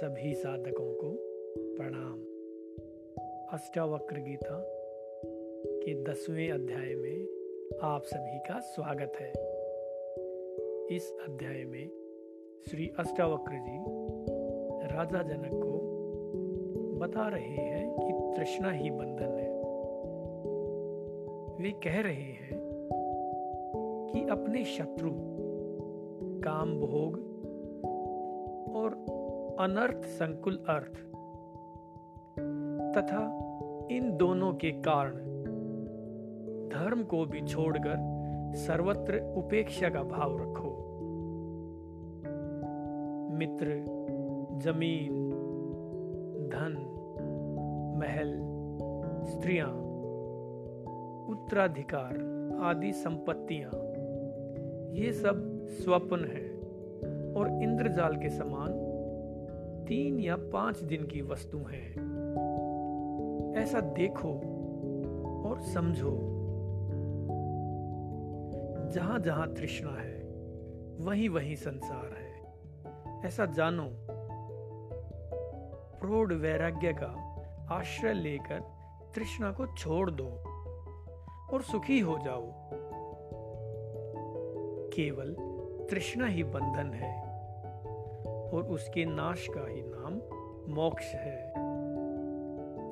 [0.00, 1.16] सभी साधकों को
[1.76, 2.20] प्रणाम।
[3.52, 4.64] अष्टावक्र गीता
[5.66, 7.26] के दसवें अध्याय में
[7.82, 9.30] आप सभी का स्वागत है।
[10.96, 11.90] इस अध्याय में
[12.70, 13.84] श्री अष्टावक्र जी
[14.96, 15.78] राजा जनक को
[16.98, 19.62] बता रहे हैं कि तृष्णा ही बंधन है।
[21.62, 22.60] वे कह रहे हैं
[24.12, 25.10] कि अपने शत्रु
[26.40, 27.14] काम भोग
[28.74, 29.19] और
[29.60, 30.94] अनर्थ संकुल अर्थ
[32.96, 33.22] तथा
[33.90, 35.16] इन दोनों के कारण
[36.68, 37.96] धर्म को भी छोड़कर
[38.56, 40.70] सर्वत्र उपेक्षा का भाव रखो।
[43.32, 43.66] मित्र,
[44.62, 45.30] ज़मीन,
[46.52, 46.76] धन,
[48.00, 48.32] महल,
[49.24, 49.70] स्त्रियाँ,
[51.30, 52.14] उत्तराधिकार
[52.62, 53.70] आदि संपत्तियाँ,
[54.94, 56.48] ये सब स्वप्न है
[57.34, 58.89] और इंद्रजाल के समान
[59.90, 61.92] तीन या पाँच दिन की वस्तु है।
[63.62, 64.32] ऐसा देखो
[65.48, 66.18] और समझो।
[68.94, 70.22] जहाँ जहाँ तृष्णा है
[71.00, 72.54] वहीं वहीं संसार है।
[73.26, 73.90] ऐसा जानो।
[76.00, 78.60] प्रौढ़ वैराग्य का आश्रय लेकर
[79.14, 80.28] तृष्णा को छोड़ दो
[81.52, 82.52] और सुखी हो जाओ।
[84.90, 85.36] केवल
[85.90, 87.29] तृष्णा ही बंधन है।
[88.52, 90.14] और उसके नाश का ही नाम
[90.74, 91.52] मोक्ष है।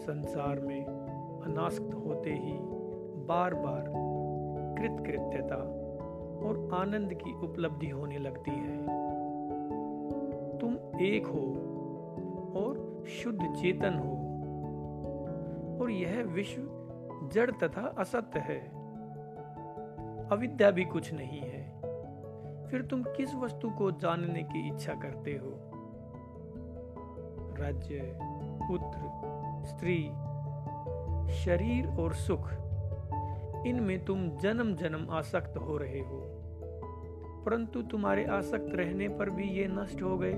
[0.00, 0.84] संसार में
[1.44, 2.58] अनासक्त होते ही
[3.26, 3.84] बार बार
[4.78, 5.56] कृतकृत्यता
[6.46, 8.86] और आनंद की उपलब्धि होने लगती है।
[10.58, 11.46] तुम एक हो
[12.56, 14.12] और शुद्ध चेतन हो
[15.80, 16.62] और यह विश्व
[17.32, 18.60] जड़ तथा असत्य है।
[20.28, 21.85] अविद्या भी कुछ नहीं है।
[22.70, 25.70] फिर तुम किस वस्तु को जानने की इच्छा करते हो?
[27.58, 28.18] राज्य,
[28.68, 29.00] पुत्र,
[29.64, 30.10] स्त्री,
[31.32, 32.50] शरीर और सुख।
[33.66, 36.22] इनमें तुम जन्म जन्म आसक्त हो रहे हो।
[37.46, 40.34] परंतु तुम्हारे आसक्त रहने पर भी ये नष्ट हो गए।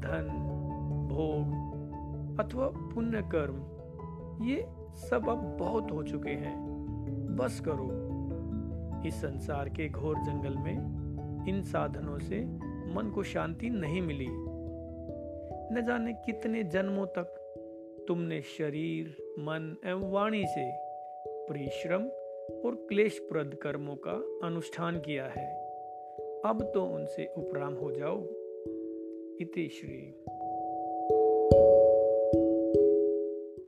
[0.00, 0.42] धन,
[1.08, 1.66] भोग
[2.40, 3.76] अथवा पुण्य कर्म
[4.44, 6.66] ये सब अब बहुत हो चुके हैं।
[7.36, 8.05] बस करो।
[9.06, 12.44] इस संसार के घोर जंगल में इन साधनों से
[12.94, 14.28] मन को शांति नहीं मिली।
[15.74, 17.42] न जाने कितने जन्मों तक
[18.08, 19.06] तुमने शरीर,
[19.38, 20.72] मन एवं वाणी से
[21.48, 22.02] परिश्रम
[22.64, 25.46] और क्लेशप्रद कर्मों का अनुष्ठान किया है।
[26.44, 28.22] अब तो उनसे उपराम हो जाओ।
[29.40, 30.24] इति श्री